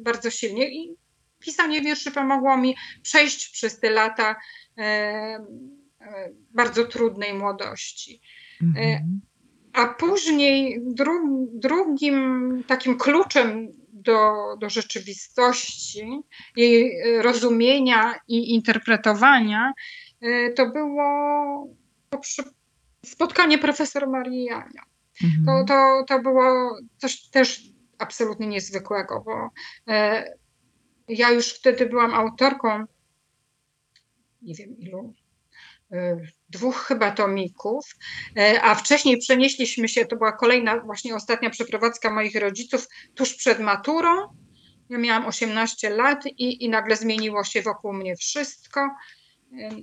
[0.02, 0.68] bardzo silnie.
[0.68, 0.96] I
[1.38, 4.36] pisanie wierszy pomogło mi przejść przez te lata
[6.50, 8.20] bardzo trudnej młodości.
[8.62, 9.20] Mhm.
[9.72, 16.20] A później dru, drugim takim kluczem do, do rzeczywistości,
[16.56, 19.72] jej rozumienia i interpretowania
[20.56, 21.68] to było
[23.04, 24.82] spotkanie profesor Marii Jania.
[25.24, 25.46] Mhm.
[25.46, 27.62] To, to, to było coś też
[27.98, 29.50] absolutnie niezwykłego, bo
[29.92, 30.24] e,
[31.08, 32.84] ja już wtedy byłam autorką,
[34.42, 35.14] nie wiem ilu,
[35.92, 37.96] e, dwóch chyba tomików,
[38.36, 43.60] e, a wcześniej przenieśliśmy się, to była kolejna, właśnie ostatnia przeprowadzka moich rodziców tuż przed
[43.60, 44.10] maturą.
[44.90, 48.90] Ja miałam 18 lat i, i nagle zmieniło się wokół mnie wszystko.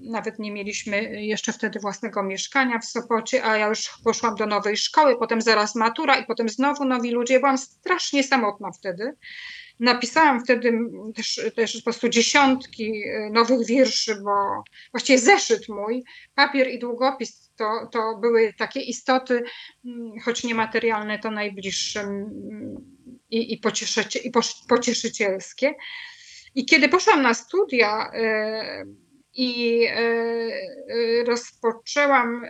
[0.01, 4.77] Nawet nie mieliśmy jeszcze wtedy własnego mieszkania w Sopocie, a ja już poszłam do nowej
[4.77, 7.39] szkoły, potem zaraz matura i potem znowu nowi ludzie.
[7.39, 9.13] Byłam strasznie samotna wtedy.
[9.79, 10.79] Napisałam wtedy
[11.15, 16.03] też, też po prostu dziesiątki e, nowych wierszy, bo właściwie zeszyt mój,
[16.35, 19.43] papier i długopis to, to były takie istoty,
[19.85, 22.75] mm, choć niematerialne, to najbliższe mm,
[23.29, 24.31] i, i, pocieszycie, i
[24.69, 25.75] pocieszycielskie.
[26.55, 28.85] I kiedy poszłam na studia e,
[29.35, 32.45] i e, rozpoczęłam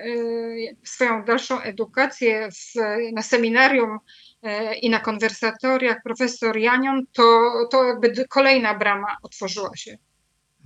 [0.84, 2.74] swoją dalszą edukację w,
[3.14, 4.00] na seminarium
[4.44, 9.98] E, i na konwersatoriach profesor Janion, to, to jakby kolejna brama otworzyła się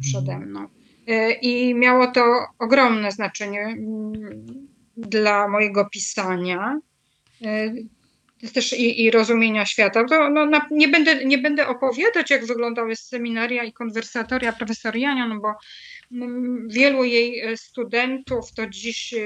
[0.02, 0.49] przede mhm.
[0.49, 0.67] mną.
[1.08, 3.78] E, I miało to ogromne znaczenie
[4.97, 6.80] dla mojego pisania
[7.45, 7.73] e,
[8.54, 10.06] też i, i rozumienia świata.
[10.06, 15.41] To, no, na, nie, będę, nie będę opowiadać, jak wyglądały seminaria i konwersatoria profesor Janion,
[15.41, 15.54] bo
[16.67, 19.19] Wielu jej e, studentów to dziś e,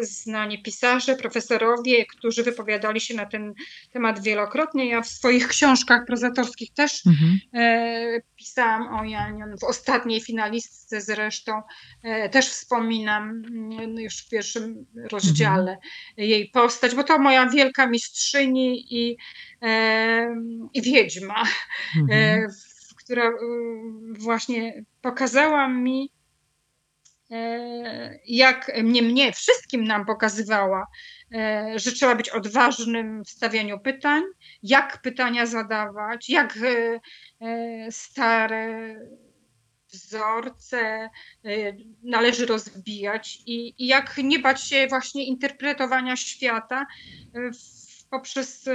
[0.00, 3.54] znani pisarze, profesorowie, którzy wypowiadali się na ten
[3.92, 4.88] temat wielokrotnie.
[4.88, 7.38] Ja w swoich książkach prozatorskich też mhm.
[7.54, 11.62] E, pisałam o Janion, w ostatniej finalistce zresztą
[12.30, 15.80] też wspominam mm, już w pierwszym rozdziale mhm.
[16.16, 19.16] jej postać, bo to moja wielka mistrzyni i,
[20.74, 21.44] i wiedźma,
[21.96, 22.46] mhm.
[22.96, 23.32] która
[24.18, 26.10] właśnie pokazała mi,
[28.26, 30.86] jak mnie, mnie, wszystkim nam pokazywała,
[31.34, 34.22] e, że trzeba być odważnym w stawianiu pytań,
[34.62, 36.58] jak pytania zadawać, jak
[37.40, 38.94] e, stare
[39.92, 41.10] wzorce
[42.02, 46.86] należy rozbijać i, i jak nie bać się właśnie interpretowania świata
[48.10, 48.68] poprzez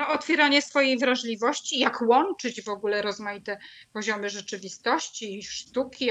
[0.00, 3.58] no, otwieranie swojej wrażliwości, jak łączyć w ogóle rozmaite
[3.92, 6.10] poziomy rzeczywistości i sztuki.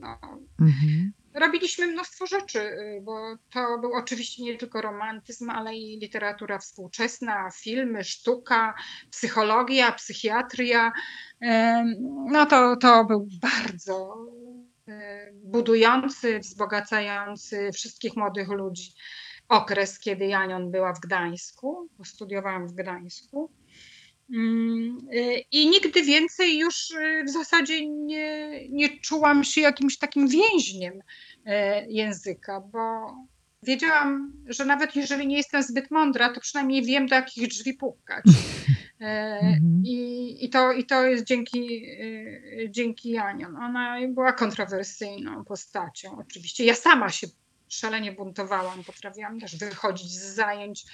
[0.00, 0.18] No.
[0.60, 1.12] Mhm.
[1.34, 7.50] Robiliśmy mnóstwo rzeczy, y, bo to był oczywiście nie tylko romantyzm, ale i literatura współczesna,
[7.50, 8.74] filmy, sztuka,
[9.10, 10.92] psychologia, psychiatria.
[12.30, 14.16] No to, to był bardzo
[14.88, 14.92] y,
[15.44, 18.94] budujący, wzbogacający wszystkich młodych ludzi
[19.48, 23.50] okres, kiedy Janion była w Gdańsku, bo studiowałam w Gdańsku.
[24.30, 30.28] Mm, y, I nigdy więcej już y, w zasadzie nie, nie czułam się jakimś takim
[30.28, 31.50] więźniem y,
[31.88, 33.14] języka, bo
[33.62, 38.24] wiedziałam, że nawet jeżeli nie jestem zbyt mądra, to przynajmniej wiem, do jakich drzwi pukać.
[39.00, 39.82] Mhm.
[39.84, 41.86] I, i, to, I to jest dzięki,
[42.70, 43.56] dzięki Janion.
[43.56, 46.64] Ona była kontrowersyjną postacią, oczywiście.
[46.64, 47.26] Ja sama się
[47.68, 48.84] szalenie buntowałam.
[48.84, 50.84] Potrafiłam też wychodzić z zajęć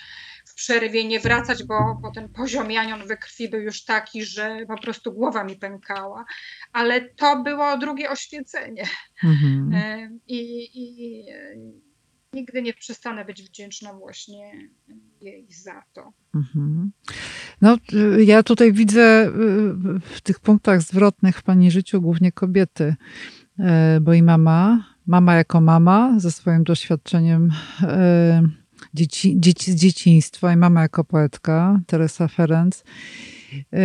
[0.46, 4.66] w przerwie, nie wracać, bo, bo ten poziom janion we krwi był już taki, że
[4.68, 6.24] po prostu głowa mi pękała.
[6.72, 8.84] Ale to było drugie oświecenie.
[9.24, 9.74] Mhm.
[9.74, 11.24] E, I, i
[12.32, 14.52] nigdy nie przestanę być wdzięczna właśnie
[15.20, 16.12] jej za to.
[16.34, 16.92] Mhm.
[17.60, 17.76] No,
[18.18, 19.30] ja tutaj widzę y,
[20.00, 22.94] w tych punktach zwrotnych w Pani życiu głównie kobiety,
[23.58, 27.50] e, bo i mama mama jako mama ze swoim doświadczeniem
[27.82, 28.42] e,
[28.94, 32.84] dzieci, dzieci z dzieciństwa i mama jako poetka, Teresa Ferenc
[33.72, 33.82] e,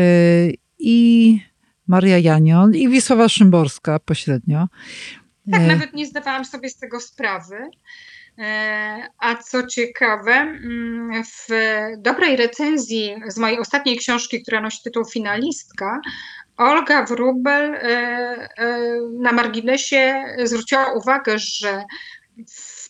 [0.79, 1.39] i
[1.87, 4.67] Maria Janion i Wisława Szymborska pośrednio.
[5.51, 7.55] Tak, e, nawet nie zdawałam sobie z tego sprawy.
[9.19, 11.47] A co ciekawe, mm, w
[11.97, 15.99] dobrej recenzji z mojej ostatniej książki, która nosi tytuł Finalistka,
[16.57, 17.79] Olga Wrubel e,
[18.57, 21.83] e, na marginesie zwróciła uwagę, że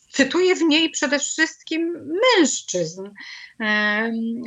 [0.10, 3.10] cytuję w niej przede wszystkim mężczyzn,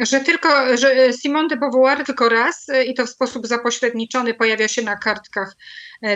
[0.02, 4.82] że tylko, że Simone de Beauvoir tylko raz i to w sposób zapośredniczony pojawia się
[4.82, 5.56] na kartkach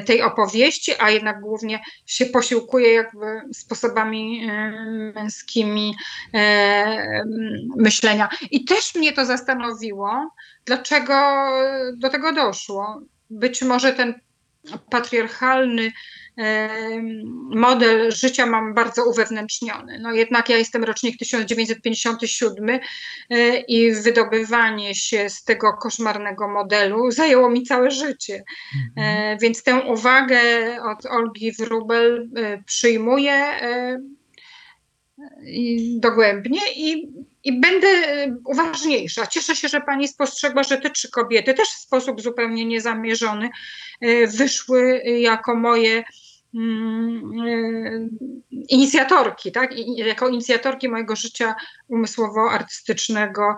[0.07, 4.49] tej opowieści, a jednak głównie się posiłkuje jakby sposobami
[5.15, 5.95] męskimi
[7.77, 8.29] myślenia.
[8.51, 10.31] I też mnie to zastanowiło,
[10.65, 11.49] Dlaczego
[11.97, 13.01] do tego doszło?
[13.31, 14.15] Być może ten
[14.91, 15.93] patriarchalny
[17.51, 19.99] model życia mam bardzo uwewnętrzniony.
[19.99, 22.81] No jednak ja jestem rocznik 1957
[23.31, 28.45] e, i wydobywanie się z tego koszmarnego modelu zajęło mi całe życie.
[28.89, 29.37] Mhm.
[29.37, 30.41] E, więc tę uwagę
[30.83, 33.43] od Olgi Wrubel e, przyjmuję
[36.01, 37.13] dogłębnie i
[37.45, 39.27] i będę e, uważniejsza.
[39.27, 43.51] Cieszę się, że pani spostrzegła, że te trzy kobiety też w sposób zupełnie niezamierzony
[44.01, 46.05] e, wyszły jako moje
[46.55, 48.11] mm,
[48.69, 49.71] inicjatorki, tak?
[49.97, 51.55] jako inicjatorki mojego życia
[51.89, 53.57] umysłowo-artystycznego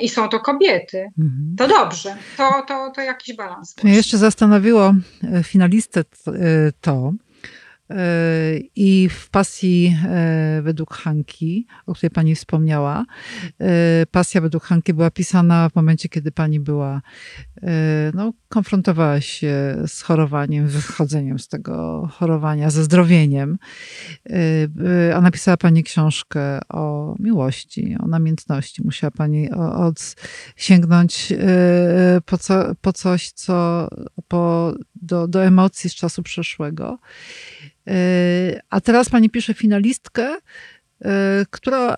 [0.00, 1.06] i są to kobiety.
[1.18, 1.54] Mhm.
[1.58, 3.74] To dobrze, to, to, to jakiś balans.
[3.84, 4.94] Mnie jeszcze zastanowiło
[5.42, 6.04] finalistę
[6.80, 7.12] to,
[8.76, 13.04] i w pasji e, według Hanki, o której pani wspomniała,
[13.60, 17.02] e, pasja według Hanki była pisana w momencie, kiedy pani była,
[17.62, 17.70] e,
[18.14, 23.58] no, konfrontowała się z chorowaniem, wychodzeniem z tego chorowania, ze zdrowieniem.
[25.14, 28.82] A napisała pani książkę o miłości, o namiętności.
[28.84, 30.16] Musiała pani od,
[30.56, 31.32] sięgnąć
[32.26, 33.88] po, co, po coś, co
[34.28, 36.98] po, do, do emocji z czasu przeszłego.
[37.86, 40.36] E, a teraz pani pisze finalistkę,
[41.00, 41.96] e, która e,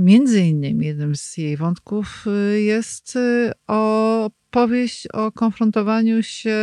[0.00, 2.24] między innymi jednym z jej wątków
[2.56, 3.18] jest
[3.66, 6.56] o powieść o konfrontowaniu się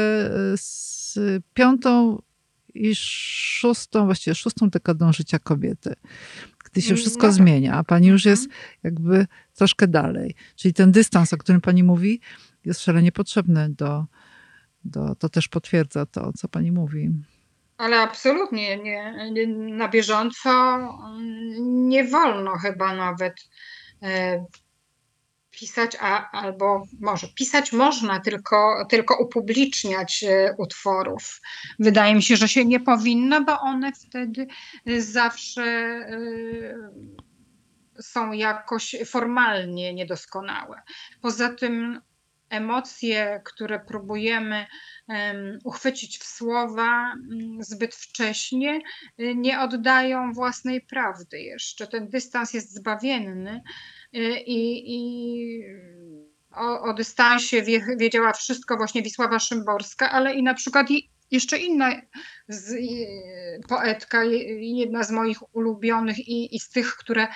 [0.55, 1.19] z
[1.53, 2.21] piątą
[2.73, 5.93] i szóstą, właściwie szóstą dekadą życia kobiety,
[6.65, 7.33] gdy się wszystko no.
[7.33, 8.61] zmienia, a pani już jest mhm.
[8.83, 10.35] jakby troszkę dalej.
[10.55, 12.19] Czyli ten dystans, o którym pani mówi,
[12.65, 14.05] jest szalenie potrzebny do,
[14.87, 17.09] do to też potwierdza to, co pani mówi.
[17.77, 20.77] Ale absolutnie nie, na bieżąco
[21.59, 23.35] nie wolno chyba nawet
[24.03, 24.45] e,
[25.51, 31.41] pisać, a, albo może pisać można, tylko, tylko upubliczniać e, utworów.
[31.79, 34.47] Wydaje mi się, że się nie powinno, bo one wtedy
[34.97, 36.17] zawsze e,
[38.01, 40.81] są jakoś formalnie niedoskonałe.
[41.21, 42.01] Poza tym
[42.49, 44.65] emocje, które próbujemy
[45.63, 48.81] uchwycić w słowa mm, zbyt wcześnie,
[49.19, 51.87] y, nie oddają własnej prawdy jeszcze.
[51.87, 53.61] Ten dystans jest zbawienny
[54.15, 55.63] y, i, i
[56.51, 60.87] o, o, dystansie wie, wiedziała wszystko właśnie Wisława Szymborska, ale i na przykład
[61.31, 62.01] jeszcze inna
[62.47, 62.75] z,
[63.67, 64.23] poetka,
[64.59, 67.27] jedna z moich ulubionych i, i z tych, które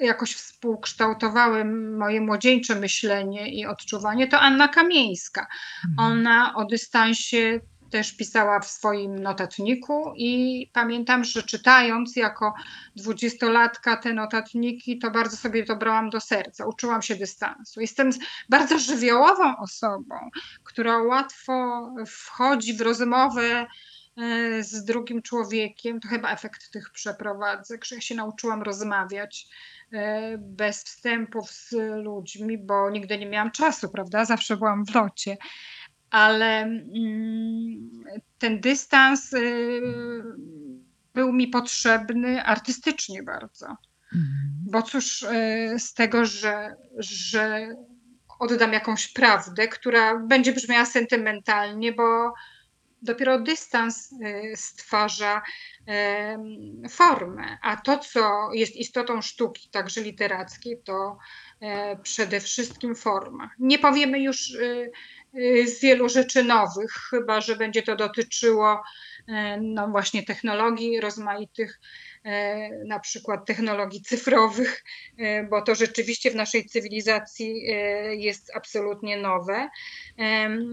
[0.00, 1.64] jakoś współkształtowały
[1.98, 5.46] moje młodzieńcze myślenie i odczuwanie, to Anna Kamieńska.
[5.90, 6.12] Mhm.
[6.12, 7.60] Ona o dystansie
[7.90, 12.54] też pisała w swoim notatniku i pamiętam, że czytając jako
[12.96, 16.66] dwudziestolatka te notatniki, to bardzo sobie to brałam do serca.
[16.66, 17.80] Uczyłam się dystansu.
[17.80, 18.10] Jestem
[18.48, 20.14] bardzo żywiołową osobą,
[20.64, 23.66] która łatwo wchodzi w rozmowę
[24.60, 26.00] z drugim człowiekiem.
[26.00, 29.48] To chyba efekt tych przeprowadzek, że ja się nauczyłam rozmawiać
[29.92, 31.72] e, bez wstępów z
[32.04, 34.24] ludźmi, bo nigdy nie miałam czasu, prawda?
[34.24, 35.36] Zawsze byłam w locie.
[36.10, 37.90] Ale mm,
[38.38, 39.38] ten dystans e,
[41.14, 43.66] był mi potrzebny artystycznie bardzo.
[44.14, 44.50] Mhm.
[44.70, 45.26] Bo cóż
[45.78, 47.68] z tego, że, że
[48.38, 52.34] oddam jakąś prawdę, która będzie brzmiała sentymentalnie, bo
[53.02, 55.42] dopiero dystans y, stwarza
[56.90, 61.18] formę, a to, co jest istotą sztuki, także literackiej, to
[61.60, 63.50] e, przede wszystkim forma.
[63.58, 64.90] Nie powiemy już y,
[65.34, 68.82] y, wielu rzeczy nowych, chyba że będzie to dotyczyło
[69.60, 71.80] no właśnie technologii rozmaitych,
[72.86, 74.84] na przykład technologii cyfrowych,
[75.18, 79.68] e, bo to rzeczywiście w naszej cywilizacji e, jest absolutnie nowe.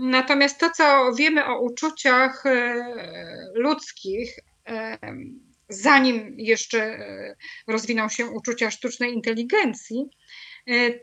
[0.01, 2.43] Natomiast to, co wiemy o uczuciach
[3.53, 4.39] ludzkich,
[5.69, 6.97] zanim jeszcze
[7.67, 10.05] rozwiną się uczucia sztucznej inteligencji,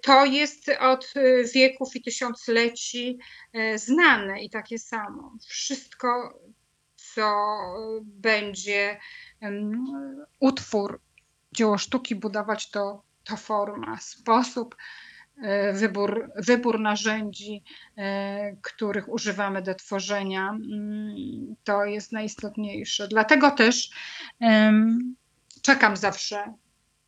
[0.03, 1.15] to jest od
[1.55, 3.19] wieków i tysiącleci
[3.77, 5.33] znane i takie samo.
[5.49, 6.41] Wszystko,
[6.97, 7.57] co
[8.03, 8.99] będzie
[10.41, 11.01] utwór,
[11.53, 14.77] dzieło sztuki budować to, to forma, sposób,
[15.43, 17.63] e, wybór, wybór narzędzi,
[17.97, 23.09] e, których używamy do tworzenia, mm, to jest najistotniejsze.
[23.09, 23.91] Dlatego też
[25.63, 26.55] czekam zawsze,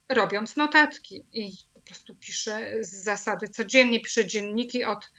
[0.09, 5.11] robiąc notatki i po prostu piszę z zasady codziennie, piszę dzienniki od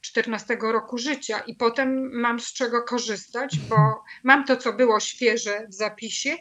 [0.00, 3.76] 14 roku życia i potem mam z czego korzystać, bo
[4.24, 6.36] mam to, co było świeże w zapisie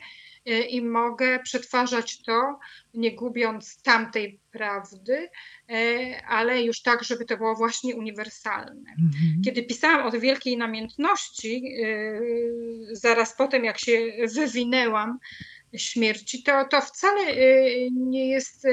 [0.49, 2.59] y, i mogę przetwarzać to,
[2.93, 5.29] nie gubiąc tamtej prawdy,
[5.71, 8.91] y, ale już tak, żeby to było właśnie uniwersalne.
[8.91, 9.41] Mhm.
[9.45, 15.19] Kiedy pisałam o wielkiej namiętności, y, zaraz potem, jak się wywinęłam
[15.75, 17.21] śmierci, to, to wcale
[17.91, 18.67] nie jest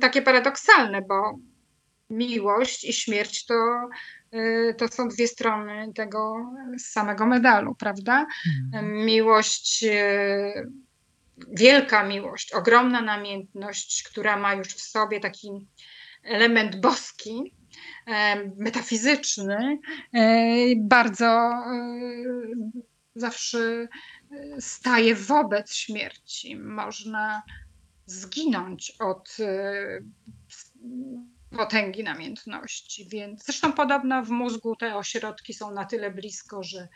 [0.00, 1.38] takie paradoksalne, bo
[2.10, 3.54] miłość i śmierć to,
[4.34, 8.26] y, to są dwie strony tego samego medalu, prawda?
[8.72, 9.04] Mhm.
[9.04, 10.70] Miłość, y,
[11.48, 15.66] wielka miłość, ogromna namiętność, która ma już w sobie taki
[16.24, 17.54] element boski,
[18.06, 19.78] e, metafizyczny,
[20.12, 21.62] e, bardzo e,
[23.14, 23.88] zawsze
[24.58, 26.56] staje wobec śmierci.
[26.56, 27.42] Można
[28.06, 29.36] zginąć od
[31.50, 33.08] potęgi namiętności.
[33.08, 36.88] Więc zresztą podobno w mózgu te ośrodki są na tyle blisko, że,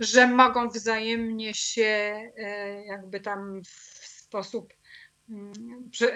[0.00, 4.72] że mogą wzajemnie się e, jakby tam w sposób
[5.30, 5.52] mm,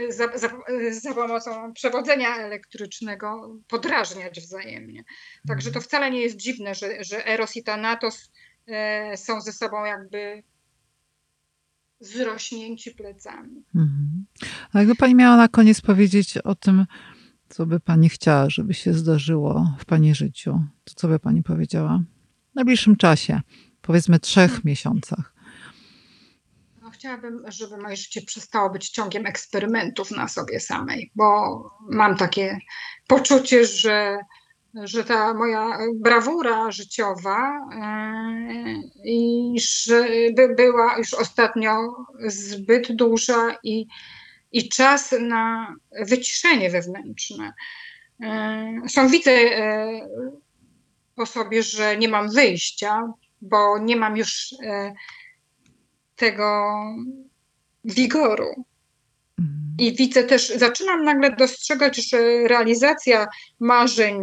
[0.09, 0.49] za, za,
[0.91, 5.05] za, pomocą przewodzenia elektrycznego podrażniać wzajemnie.
[5.49, 8.31] Także to wcale nie jest dziwne, że, że Eros i Thanatos
[8.67, 10.43] e, są ze sobą jakby
[12.01, 13.65] zrośnięci plecami.
[13.75, 14.27] Mhm.
[14.73, 16.87] A jakby pani miała na koniec powiedzieć o tym,
[17.49, 22.03] co by pani chciała, żeby się zdarzyło w pani życiu, to co by pani powiedziała?
[22.53, 23.41] W najbliższym czasie,
[23.83, 25.35] powiedzmy trzech miesiącach.
[26.83, 32.59] No, chciałabym, żeby moje życie przestało być ciągiem eksperymentów na sobie samej, bo mam takie
[33.07, 34.19] poczucie, że
[34.75, 37.69] że ta moja brawura życiowa
[38.65, 38.75] yy,
[39.05, 41.95] i że by była już ostatnio
[42.27, 43.87] zbyt duża i,
[44.53, 45.75] i czas na
[46.07, 47.53] wyciszenie wewnętrzne.
[48.81, 50.01] Zresztą widzę yy,
[51.15, 54.93] po sobie, że nie mam wyjścia, bo nie mam już yy,
[56.17, 56.75] tego
[57.85, 58.65] wigoru.
[59.79, 62.19] I widzę też, zaczynam nagle dostrzegać, że
[62.49, 63.27] realizacja
[63.61, 64.21] marzeń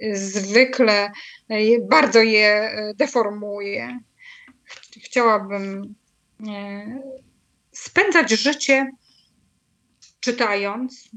[0.00, 1.10] e, zwykle
[1.48, 3.98] e, bardzo je e, deformuje.
[5.02, 5.94] Chciałabym
[7.74, 8.90] spędzać życie
[10.20, 11.10] czytając,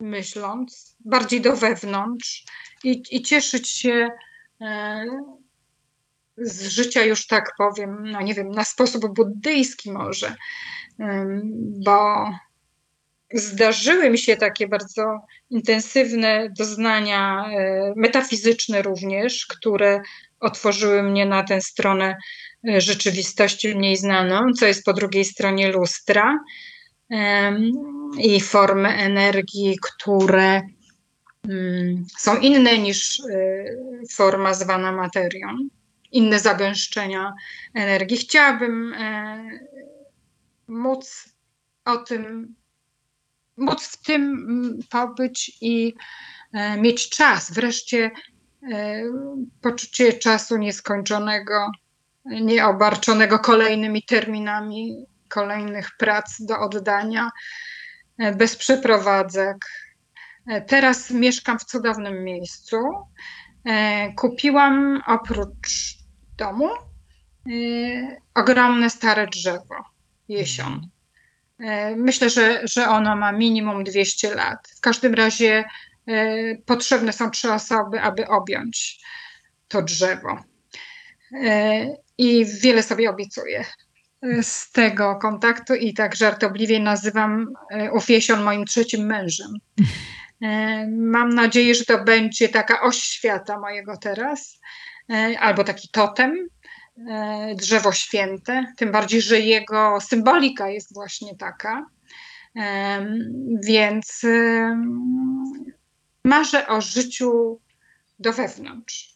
[0.00, 2.44] myśląc, bardziej do wewnątrz
[2.84, 4.10] i, i cieszyć się
[6.36, 10.34] z życia już tak powiem, no nie wiem, na sposób buddyjski może.
[11.84, 12.28] Bo
[13.34, 15.18] zdarzyły mi się takie bardzo
[15.50, 20.02] intensywne doznania e, metafizyczne również, które
[20.44, 22.16] otworzyły mnie na tę stronę
[22.68, 26.38] e, rzeczywistości mniej znaną, co jest po drugiej stronie lustra
[28.18, 30.62] i formy energii, które
[31.48, 33.64] mm, są inne niż e,
[34.12, 35.48] forma zwana materią,
[36.12, 37.32] inne zagęszczenia
[37.74, 38.16] energii.
[38.16, 38.94] Chciałabym
[40.68, 41.34] móc
[41.84, 42.54] o tym,
[43.56, 45.94] móc w tym mm, pobyć i
[46.52, 48.10] e, mieć czas, wreszcie e,
[49.60, 51.70] poczucie czasu nieskończonego,
[52.24, 57.30] nieobarczonego kolejnymi terminami kolejnych prac do oddania,
[58.18, 59.56] e, bez przeprowadzek.
[60.66, 62.76] Teraz mieszkam w cudownym miejscu.
[64.16, 65.98] Kupiłam oprócz
[66.36, 66.68] domu
[68.34, 69.74] ogromne stare drzewo
[70.28, 70.88] jesion.
[71.58, 74.68] E, myślę, że, że ono ma minimum 200 lat.
[74.76, 75.64] W każdym razie e,
[76.66, 79.00] potrzebne są trzy osoby, aby objąć
[79.68, 80.38] to drzewo.
[81.44, 81.86] E,
[82.18, 83.64] I wiele sobie obiecuję
[84.42, 87.52] z tego kontaktu i tak żartobliwie nazywam
[87.92, 89.52] ów jesion moim trzecim mężem.
[90.90, 94.60] Mam nadzieję, że to będzie taka oś świata mojego teraz,
[95.38, 96.48] albo taki totem,
[97.10, 101.86] E, drzewo święte, tym bardziej, że jego symbolika jest właśnie taka.
[103.64, 104.22] Więc
[106.24, 107.60] marzę o życiu
[108.18, 109.14] do wewnątrz.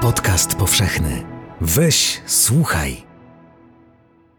[0.00, 1.26] Podcast powszechny.
[1.60, 3.05] Weź, słuchaj.